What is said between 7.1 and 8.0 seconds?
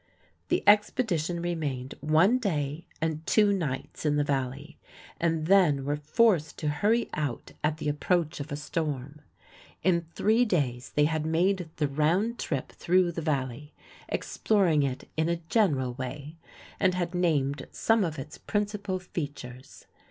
out at the